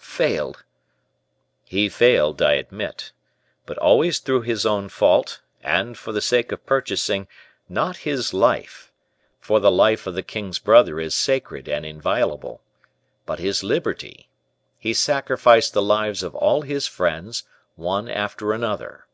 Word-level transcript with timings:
Failed!" 0.00 0.64
"He 1.64 1.88
failed, 1.88 2.42
I 2.42 2.54
admit; 2.54 3.12
but 3.66 3.78
always 3.78 4.18
through 4.18 4.40
his 4.40 4.66
own 4.66 4.88
fault; 4.88 5.42
and, 5.62 5.96
for 5.96 6.10
the 6.10 6.20
sake 6.20 6.50
of 6.50 6.66
purchasing 6.66 7.28
not 7.68 7.98
his 7.98 8.34
life 8.34 8.90
for 9.38 9.60
the 9.60 9.70
life 9.70 10.08
of 10.08 10.16
the 10.16 10.24
king's 10.24 10.58
brother 10.58 10.98
is 10.98 11.14
sacred 11.14 11.68
and 11.68 11.86
inviolable 11.86 12.62
but 13.26 13.38
his 13.38 13.62
liberty, 13.62 14.28
he 14.76 14.92
sacrificed 14.92 15.72
the 15.72 15.82
lives 15.82 16.24
of 16.24 16.34
all 16.34 16.62
his 16.62 16.88
friends, 16.88 17.44
one 17.76 18.08
after 18.10 18.52
another. 18.52 19.06